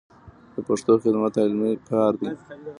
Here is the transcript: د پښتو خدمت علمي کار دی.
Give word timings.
د 0.53 0.55
پښتو 0.67 0.93
خدمت 1.03 1.33
علمي 1.43 1.71
کار 1.89 2.13
دی. 2.21 2.31